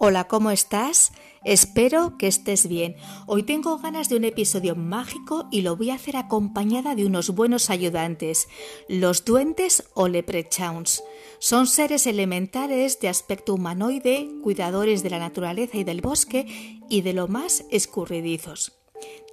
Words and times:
Hola, 0.00 0.28
¿cómo 0.28 0.52
estás? 0.52 1.10
Espero 1.42 2.18
que 2.18 2.28
estés 2.28 2.68
bien. 2.68 2.94
Hoy 3.26 3.42
tengo 3.42 3.78
ganas 3.78 4.08
de 4.08 4.14
un 4.14 4.22
episodio 4.22 4.76
mágico 4.76 5.48
y 5.50 5.62
lo 5.62 5.74
voy 5.74 5.90
a 5.90 5.96
hacer 5.96 6.16
acompañada 6.16 6.94
de 6.94 7.04
unos 7.04 7.30
buenos 7.30 7.68
ayudantes, 7.68 8.48
los 8.88 9.24
duendes 9.24 9.90
o 9.94 10.06
leprechauns. 10.06 11.02
Son 11.40 11.66
seres 11.66 12.06
elementales 12.06 13.00
de 13.00 13.08
aspecto 13.08 13.54
humanoide, 13.54 14.30
cuidadores 14.40 15.02
de 15.02 15.10
la 15.10 15.18
naturaleza 15.18 15.78
y 15.78 15.82
del 15.82 16.00
bosque 16.00 16.46
y 16.88 17.00
de 17.00 17.12
lo 17.12 17.26
más 17.26 17.64
escurridizos. 17.72 18.78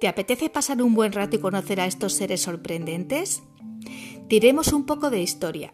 ¿Te 0.00 0.08
apetece 0.08 0.50
pasar 0.50 0.82
un 0.82 0.94
buen 0.94 1.12
rato 1.12 1.36
y 1.36 1.40
conocer 1.40 1.80
a 1.80 1.86
estos 1.86 2.14
seres 2.14 2.40
sorprendentes? 2.40 3.44
Diremos 4.28 4.72
un 4.72 4.84
poco 4.84 5.10
de 5.10 5.22
historia. 5.22 5.72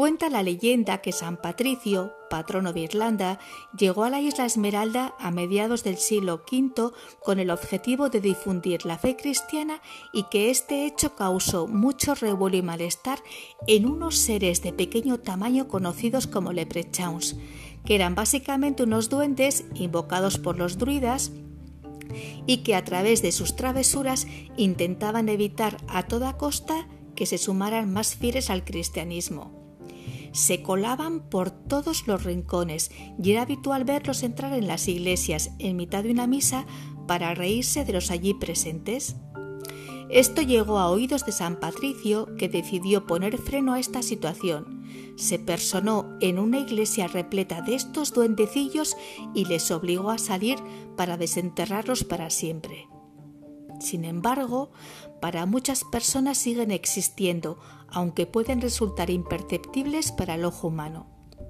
Cuenta 0.00 0.30
la 0.30 0.42
leyenda 0.42 1.02
que 1.02 1.12
San 1.12 1.36
Patricio, 1.36 2.14
patrono 2.30 2.72
de 2.72 2.80
Irlanda, 2.80 3.38
llegó 3.76 4.04
a 4.04 4.08
la 4.08 4.22
isla 4.22 4.46
Esmeralda 4.46 5.14
a 5.18 5.30
mediados 5.30 5.84
del 5.84 5.98
siglo 5.98 6.42
V 6.50 6.92
con 7.22 7.38
el 7.38 7.50
objetivo 7.50 8.08
de 8.08 8.22
difundir 8.22 8.86
la 8.86 8.96
fe 8.96 9.14
cristiana 9.14 9.82
y 10.14 10.22
que 10.30 10.48
este 10.48 10.86
hecho 10.86 11.16
causó 11.16 11.66
mucho 11.66 12.14
revuelo 12.14 12.56
y 12.56 12.62
malestar 12.62 13.18
en 13.66 13.84
unos 13.84 14.16
seres 14.16 14.62
de 14.62 14.72
pequeño 14.72 15.20
tamaño 15.20 15.68
conocidos 15.68 16.26
como 16.26 16.54
leprechauns, 16.54 17.36
que 17.84 17.94
eran 17.94 18.14
básicamente 18.14 18.84
unos 18.84 19.10
duendes 19.10 19.66
invocados 19.74 20.38
por 20.38 20.56
los 20.56 20.78
druidas 20.78 21.30
y 22.46 22.62
que 22.62 22.74
a 22.74 22.86
través 22.86 23.20
de 23.20 23.32
sus 23.32 23.54
travesuras 23.54 24.26
intentaban 24.56 25.28
evitar 25.28 25.76
a 25.88 26.04
toda 26.04 26.38
costa 26.38 26.88
que 27.14 27.26
se 27.26 27.36
sumaran 27.36 27.92
más 27.92 28.16
fieles 28.16 28.48
al 28.48 28.64
cristianismo 28.64 29.59
se 30.32 30.62
colaban 30.62 31.28
por 31.28 31.50
todos 31.50 32.06
los 32.06 32.24
rincones 32.24 32.90
y 33.22 33.32
era 33.32 33.42
habitual 33.42 33.84
verlos 33.84 34.22
entrar 34.22 34.52
en 34.52 34.66
las 34.66 34.88
iglesias 34.88 35.50
en 35.58 35.76
mitad 35.76 36.02
de 36.02 36.12
una 36.12 36.26
misa 36.26 36.66
para 37.06 37.34
reírse 37.34 37.84
de 37.84 37.92
los 37.92 38.10
allí 38.10 38.34
presentes. 38.34 39.16
Esto 40.10 40.42
llegó 40.42 40.78
a 40.78 40.90
oídos 40.90 41.24
de 41.24 41.30
San 41.30 41.60
Patricio, 41.60 42.34
que 42.36 42.48
decidió 42.48 43.06
poner 43.06 43.38
freno 43.38 43.74
a 43.74 43.80
esta 43.80 44.02
situación. 44.02 44.84
Se 45.16 45.38
personó 45.38 46.16
en 46.20 46.40
una 46.40 46.58
iglesia 46.58 47.06
repleta 47.06 47.62
de 47.62 47.76
estos 47.76 48.12
duendecillos 48.12 48.96
y 49.34 49.44
les 49.44 49.70
obligó 49.70 50.10
a 50.10 50.18
salir 50.18 50.58
para 50.96 51.16
desenterrarlos 51.16 52.02
para 52.02 52.28
siempre. 52.30 52.88
Sin 53.80 54.04
embargo, 54.04 54.72
para 55.20 55.46
muchas 55.46 55.84
personas 55.84 56.38
siguen 56.38 56.70
existiendo, 56.70 57.58
aunque 57.92 58.26
pueden 58.26 58.60
resultar 58.60 59.10
imperceptibles 59.10 60.12
para 60.12 60.34
el 60.34 60.44
ojo 60.44 60.68
humano. 60.68 61.06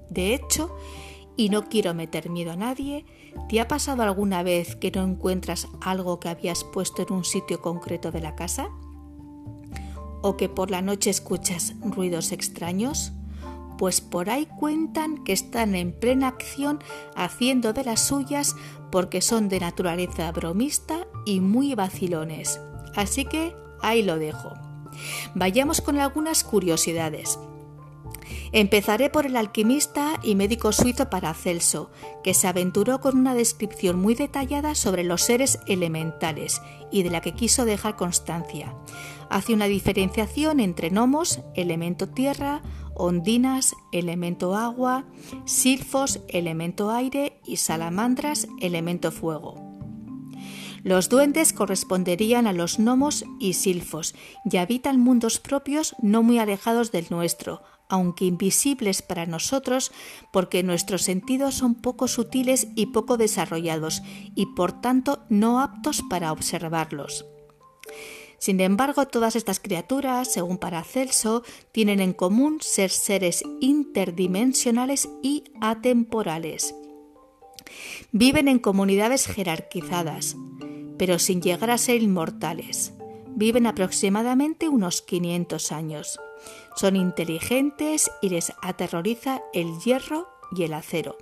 De 0.09 0.33
hecho, 0.33 0.75
y 1.37 1.49
no 1.49 1.69
quiero 1.69 1.93
meter 1.93 2.29
miedo 2.29 2.51
a 2.51 2.55
nadie, 2.55 3.05
¿te 3.49 3.59
ha 3.59 3.67
pasado 3.67 4.03
alguna 4.03 4.43
vez 4.43 4.75
que 4.75 4.91
no 4.91 5.03
encuentras 5.03 5.67
algo 5.81 6.19
que 6.19 6.29
habías 6.29 6.63
puesto 6.63 7.01
en 7.01 7.13
un 7.13 7.23
sitio 7.23 7.61
concreto 7.61 8.11
de 8.11 8.21
la 8.21 8.35
casa? 8.35 8.69
¿O 10.21 10.37
que 10.37 10.49
por 10.49 10.69
la 10.69 10.81
noche 10.81 11.09
escuchas 11.09 11.73
ruidos 11.81 12.31
extraños? 12.31 13.13
Pues 13.77 14.01
por 14.01 14.29
ahí 14.29 14.45
cuentan 14.59 15.23
que 15.23 15.33
están 15.33 15.73
en 15.73 15.91
plena 15.91 16.27
acción 16.27 16.79
haciendo 17.15 17.73
de 17.73 17.85
las 17.85 18.01
suyas 18.01 18.55
porque 18.91 19.21
son 19.21 19.49
de 19.49 19.59
naturaleza 19.59 20.31
bromista 20.31 21.07
y 21.25 21.39
muy 21.39 21.73
vacilones. 21.73 22.59
Así 22.95 23.25
que 23.25 23.55
ahí 23.81 24.03
lo 24.03 24.19
dejo. 24.19 24.70
Vayamos 25.35 25.81
con 25.81 25.99
algunas 25.99 26.43
curiosidades. 26.43 27.39
Empezaré 28.53 29.09
por 29.09 29.25
el 29.25 29.37
alquimista 29.37 30.19
y 30.23 30.35
médico 30.35 30.71
suizo 30.73 31.09
Paracelso, 31.09 31.89
que 32.23 32.33
se 32.33 32.47
aventuró 32.47 32.99
con 32.99 33.17
una 33.17 33.33
descripción 33.33 33.99
muy 33.99 34.13
detallada 34.13 34.75
sobre 34.75 35.03
los 35.03 35.21
seres 35.21 35.59
elementales 35.67 36.61
y 36.91 37.03
de 37.03 37.09
la 37.09 37.21
que 37.21 37.33
quiso 37.33 37.63
dejar 37.63 37.95
constancia. 37.95 38.75
Hace 39.29 39.53
una 39.53 39.65
diferenciación 39.65 40.59
entre 40.59 40.89
gnomos, 40.89 41.39
elemento 41.55 42.09
tierra, 42.09 42.61
ondinas, 42.93 43.73
elemento 43.93 44.57
agua, 44.57 45.05
silfos, 45.45 46.19
elemento 46.27 46.91
aire 46.91 47.39
y 47.45 47.55
salamandras, 47.55 48.49
elemento 48.59 49.11
fuego. 49.11 49.70
Los 50.83 51.09
duendes 51.09 51.53
corresponderían 51.53 52.47
a 52.47 52.53
los 52.53 52.79
gnomos 52.79 53.23
y 53.39 53.53
silfos 53.53 54.15
y 54.49 54.57
habitan 54.57 54.99
mundos 54.99 55.39
propios 55.39 55.95
no 56.01 56.23
muy 56.23 56.39
alejados 56.39 56.91
del 56.91 57.07
nuestro, 57.09 57.61
aunque 57.87 58.25
invisibles 58.25 59.01
para 59.01 59.25
nosotros 59.25 59.91
porque 60.31 60.63
nuestros 60.63 61.03
sentidos 61.03 61.55
son 61.55 61.75
poco 61.75 62.07
sutiles 62.07 62.67
y 62.75 62.87
poco 62.87 63.17
desarrollados 63.17 64.01
y 64.33 64.47
por 64.47 64.81
tanto 64.81 65.23
no 65.29 65.59
aptos 65.59 66.01
para 66.09 66.31
observarlos. 66.31 67.25
Sin 68.39 68.59
embargo, 68.59 69.05
todas 69.05 69.35
estas 69.35 69.59
criaturas, 69.59 70.33
según 70.33 70.57
Paracelso, 70.57 71.43
tienen 71.71 71.99
en 71.99 72.13
común 72.13 72.57
ser 72.59 72.89
seres 72.89 73.43
interdimensionales 73.59 75.09
y 75.21 75.43
atemporales. 75.61 76.73
Viven 78.11 78.47
en 78.47 78.57
comunidades 78.57 79.27
jerarquizadas, 79.27 80.35
pero 81.01 81.17
sin 81.17 81.41
llegar 81.41 81.71
a 81.71 81.79
ser 81.79 82.03
inmortales. 82.03 82.93
Viven 83.29 83.65
aproximadamente 83.65 84.69
unos 84.69 85.01
500 85.01 85.71
años. 85.71 86.19
Son 86.75 86.95
inteligentes 86.95 88.11
y 88.21 88.29
les 88.29 88.53
aterroriza 88.61 89.41
el 89.51 89.79
hierro 89.79 90.29
y 90.55 90.61
el 90.61 90.75
acero. 90.75 91.17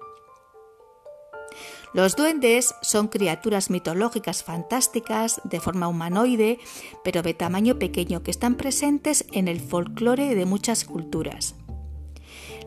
Los 1.94 2.18
duendes 2.18 2.76
son 2.82 3.08
criaturas 3.08 3.70
mitológicas 3.70 4.44
fantásticas, 4.44 5.40
de 5.46 5.62
forma 5.62 5.88
humanoide, 5.88 6.60
pero 7.06 7.22
de 7.22 7.34
tamaño 7.34 7.80
pequeño, 7.80 8.22
que 8.22 8.32
están 8.32 8.56
presentes 8.56 9.28
en 9.32 9.48
el 9.48 9.62
folclore 9.62 10.36
de 10.36 10.46
muchas 10.46 10.84
culturas. 10.84 11.56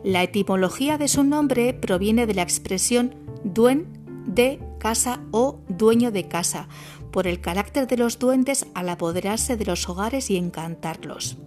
La 0.03 0.23
etimología 0.23 0.97
de 0.97 1.07
su 1.07 1.23
nombre 1.23 1.75
proviene 1.75 2.25
de 2.25 2.33
la 2.33 2.41
expresión 2.41 3.13
duen 3.43 4.01
de 4.25 4.59
casa 4.79 5.21
o 5.31 5.59
dueño 5.69 6.11
de 6.11 6.27
casa, 6.27 6.67
por 7.13 7.27
el 7.27 7.39
carácter 7.39 7.87
de 7.87 7.95
los 7.95 8.19
duendes 8.19 8.65
al 8.73 8.89
apoderarse 8.89 9.55
de 9.55 9.65
los 9.65 9.87
hogares 9.87 10.29
y 10.31 10.35
encantarlos. 10.35 11.37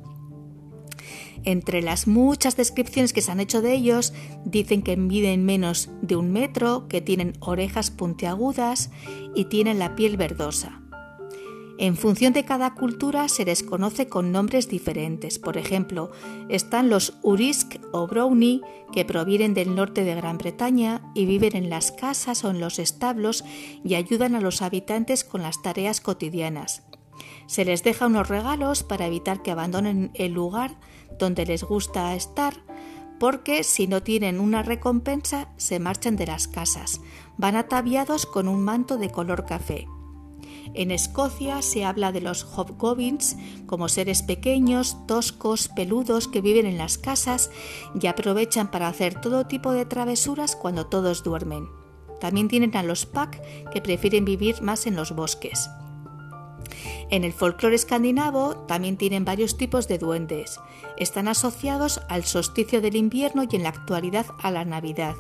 Entre 1.43 1.83
las 1.83 2.07
muchas 2.07 2.57
descripciones 2.57 3.13
que 3.13 3.21
se 3.21 3.33
han 3.33 3.41
hecho 3.41 3.61
de 3.61 3.75
ellos, 3.75 4.15
dicen 4.45 4.83
que 4.83 4.97
miden 4.97 5.45
menos 5.45 5.91
de 6.03 6.17
un 6.17 6.33
metro, 6.33 6.89
que 6.89 7.01
tienen 7.01 7.35
orejas 7.41 7.91
puntiagudas 7.91 8.91
y 9.35 9.47
tienen 9.47 9.79
la 9.79 9.97
piel 9.97 10.17
verdosa. 10.17 10.86
En 11.79 11.97
función 11.97 12.33
de 12.33 12.47
cada 12.47 12.75
cultura 12.75 13.29
se 13.29 13.45
les 13.45 13.63
conoce 13.63 14.09
con 14.09 14.33
nombres 14.33 14.69
diferentes. 14.69 15.39
Por 15.39 15.59
ejemplo, 15.59 16.11
están 16.49 16.89
los 16.89 17.19
Urisk 17.23 17.77
o 17.93 18.07
Brownie, 18.07 18.63
que 18.93 19.05
provienen 19.05 19.53
del 19.53 19.75
norte 19.75 20.03
de 20.03 20.15
Gran 20.15 20.39
Bretaña 20.39 21.03
y 21.15 21.27
viven 21.27 21.55
en 21.55 21.69
las 21.69 21.93
casas 21.93 22.45
o 22.45 22.51
en 22.51 22.61
los 22.61 22.79
establos 22.79 23.45
y 23.85 23.95
ayudan 23.95 24.35
a 24.35 24.41
los 24.41 24.63
habitantes 24.63 25.23
con 25.23 25.43
las 25.43 25.61
tareas 25.61 26.01
cotidianas. 26.01 26.83
Se 27.47 27.67
les 27.67 27.83
deja 27.85 28.07
unos 28.07 28.29
regalos 28.29 28.83
para 28.83 29.07
evitar 29.07 29.43
que 29.43 29.51
abandonen 29.51 30.11
el 30.15 30.33
lugar 30.33 30.79
donde 31.19 31.45
les 31.45 31.63
gusta 31.63 32.15
estar, 32.15 32.55
porque 33.21 33.65
si 33.65 33.87
no 33.87 34.03
tienen 34.03 34.41
una 34.41 34.63
recompensa 34.63 35.49
se 35.59 35.79
marchan 35.79 36.17
de 36.17 36.27
las 36.27 36.49
casas. 36.49 37.03
Van 37.37 37.57
ataviados 37.57 38.25
con 38.25 38.49
un 38.49 38.65
manto 38.65 38.97
de 38.97 39.11
color 39.11 39.45
café. 39.45 39.87
En 40.75 40.91
Escocia 40.91 41.63
se 41.63 41.85
habla 41.85 42.13
de 42.13 42.21
los 42.21 42.45
hobgoblins 42.45 43.37
como 43.67 43.89
seres 43.89 44.23
pequeños, 44.23 44.97
toscos, 45.07 45.69
peludos 45.69 46.29
que 46.29 46.41
viven 46.41 46.67
en 46.67 46.79
las 46.79 46.99
casas 46.99 47.51
y 48.01 48.07
aprovechan 48.07 48.71
para 48.71 48.89
hacer 48.89 49.21
todo 49.21 49.47
tipo 49.47 49.73
de 49.73 49.85
travesuras 49.85 50.57
cuando 50.57 50.87
todos 50.87 51.23
duermen. 51.23 51.69
También 52.21 52.49
tienen 52.49 52.77
a 52.77 52.83
los 52.83 53.07
pack 53.07 53.41
que 53.71 53.81
prefieren 53.81 54.25
vivir 54.25 54.63
más 54.63 54.87
en 54.87 54.97
los 54.97 55.15
bosques. 55.15 55.69
En 57.11 57.23
el 57.23 57.33
folclore 57.33 57.77
escandinavo 57.77 58.57
también 58.67 58.97
tienen 58.97 59.25
varios 59.25 59.57
tipos 59.57 59.87
de 59.87 59.99
duendes. 59.99 60.59
Están 60.97 61.29
asociados 61.29 62.01
al 62.09 62.25
solsticio 62.25 62.81
del 62.81 62.97
invierno 62.97 63.45
y 63.49 63.57
en 63.57 63.63
la 63.63 63.69
actualidad 63.69 64.27
a 64.43 64.51
la 64.51 64.65
Navidad. 64.65 65.15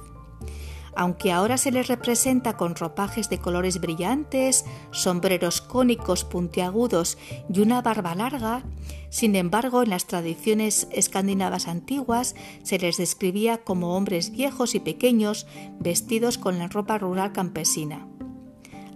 Aunque 0.96 1.30
ahora 1.30 1.58
se 1.58 1.70
les 1.70 1.88
representa 1.88 2.56
con 2.56 2.74
ropajes 2.74 3.28
de 3.28 3.38
colores 3.38 3.80
brillantes, 3.80 4.64
sombreros 4.92 5.60
cónicos 5.60 6.24
puntiagudos 6.24 7.18
y 7.52 7.60
una 7.60 7.82
barba 7.82 8.14
larga, 8.14 8.64
sin 9.10 9.36
embargo 9.36 9.82
en 9.82 9.90
las 9.90 10.06
tradiciones 10.06 10.88
escandinavas 10.90 11.68
antiguas 11.68 12.34
se 12.62 12.78
les 12.78 12.96
describía 12.96 13.62
como 13.62 13.94
hombres 13.94 14.30
viejos 14.30 14.74
y 14.74 14.80
pequeños 14.80 15.46
vestidos 15.78 16.38
con 16.38 16.58
la 16.58 16.68
ropa 16.68 16.96
rural 16.96 17.32
campesina. 17.32 18.08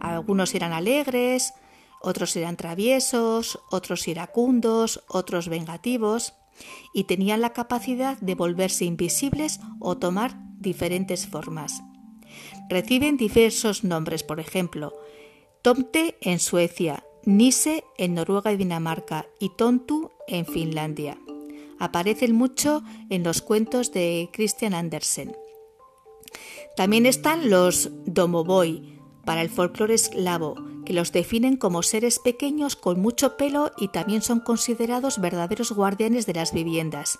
Algunos 0.00 0.54
eran 0.54 0.72
alegres, 0.72 1.52
otros 2.00 2.34
eran 2.34 2.56
traviesos, 2.56 3.60
otros 3.70 4.08
iracundos, 4.08 5.04
otros 5.06 5.48
vengativos, 5.48 6.32
y 6.94 7.04
tenían 7.04 7.42
la 7.42 7.52
capacidad 7.52 8.18
de 8.20 8.34
volverse 8.34 8.86
invisibles 8.86 9.60
o 9.80 9.98
tomar 9.98 10.34
diferentes 10.58 11.26
formas. 11.26 11.82
Reciben 12.68 13.16
diversos 13.16 13.84
nombres, 13.84 14.22
por 14.22 14.40
ejemplo, 14.40 14.92
Tomte 15.62 16.16
en 16.20 16.38
Suecia, 16.38 17.04
Nise 17.24 17.84
en 17.98 18.14
Noruega 18.14 18.52
y 18.52 18.56
Dinamarca 18.56 19.26
y 19.38 19.50
Tontu 19.50 20.10
en 20.26 20.46
Finlandia. 20.46 21.18
Aparecen 21.78 22.34
mucho 22.34 22.82
en 23.08 23.22
los 23.22 23.42
cuentos 23.42 23.92
de 23.92 24.30
Christian 24.32 24.74
Andersen. 24.74 25.36
También 26.76 27.06
están 27.06 27.50
los 27.50 27.90
Domovoy 28.06 28.98
para 29.24 29.42
el 29.42 29.50
folclore 29.50 29.94
eslavo, 29.94 30.56
que 30.84 30.92
los 30.92 31.12
definen 31.12 31.56
como 31.56 31.82
seres 31.82 32.18
pequeños 32.18 32.74
con 32.74 33.00
mucho 33.00 33.36
pelo 33.36 33.70
y 33.76 33.88
también 33.88 34.22
son 34.22 34.40
considerados 34.40 35.20
verdaderos 35.20 35.72
guardianes 35.72 36.26
de 36.26 36.34
las 36.34 36.52
viviendas. 36.52 37.18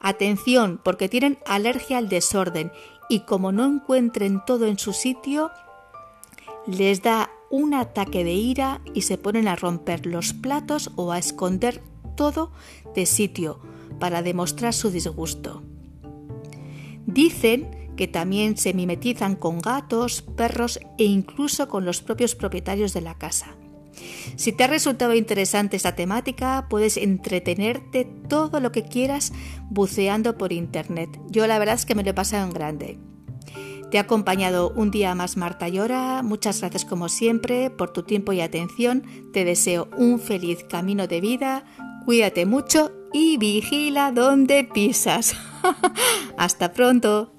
Atención, 0.00 0.80
porque 0.82 1.08
tienen 1.08 1.38
alergia 1.46 1.98
al 1.98 2.08
desorden 2.08 2.72
y 3.10 3.20
como 3.20 3.50
no 3.50 3.66
encuentren 3.66 4.40
todo 4.46 4.66
en 4.66 4.78
su 4.78 4.94
sitio, 4.94 5.50
les 6.66 7.02
da 7.02 7.28
un 7.50 7.74
ataque 7.74 8.22
de 8.22 8.34
ira 8.34 8.80
y 8.94 9.02
se 9.02 9.18
ponen 9.18 9.48
a 9.48 9.56
romper 9.56 10.06
los 10.06 10.32
platos 10.32 10.92
o 10.94 11.10
a 11.10 11.18
esconder 11.18 11.82
todo 12.16 12.52
de 12.94 13.06
sitio 13.06 13.58
para 13.98 14.22
demostrar 14.22 14.72
su 14.72 14.90
disgusto. 14.90 15.62
Dicen 17.06 17.90
que 17.96 18.06
también 18.06 18.56
se 18.56 18.72
mimetizan 18.74 19.34
con 19.34 19.58
gatos, 19.58 20.22
perros 20.22 20.78
e 20.96 21.04
incluso 21.04 21.68
con 21.68 21.84
los 21.84 22.02
propios 22.02 22.36
propietarios 22.36 22.94
de 22.94 23.00
la 23.00 23.18
casa. 23.18 23.56
Si 24.36 24.52
te 24.52 24.64
ha 24.64 24.66
resultado 24.66 25.14
interesante 25.14 25.76
esta 25.76 25.94
temática, 25.94 26.66
puedes 26.68 26.96
entretenerte 26.96 28.04
todo 28.28 28.60
lo 28.60 28.72
que 28.72 28.82
quieras 28.82 29.32
buceando 29.68 30.36
por 30.38 30.52
internet. 30.52 31.10
Yo 31.28 31.46
la 31.46 31.58
verdad 31.58 31.74
es 31.74 31.86
que 31.86 31.94
me 31.94 32.04
lo 32.04 32.10
he 32.10 32.14
pasado 32.14 32.46
en 32.46 32.52
grande. 32.52 32.98
Te 33.90 33.98
ha 33.98 34.02
acompañado 34.02 34.72
un 34.76 34.92
día 34.92 35.14
más 35.16 35.36
Marta 35.36 35.68
Llora. 35.68 36.22
Muchas 36.22 36.60
gracias 36.60 36.84
como 36.84 37.08
siempre 37.08 37.70
por 37.70 37.92
tu 37.92 38.04
tiempo 38.04 38.32
y 38.32 38.40
atención. 38.40 39.02
Te 39.32 39.44
deseo 39.44 39.88
un 39.96 40.20
feliz 40.20 40.62
camino 40.62 41.08
de 41.08 41.20
vida. 41.20 41.64
Cuídate 42.04 42.46
mucho 42.46 42.92
y 43.12 43.36
vigila 43.36 44.12
donde 44.12 44.62
pisas. 44.62 45.34
Hasta 46.36 46.72
pronto. 46.72 47.32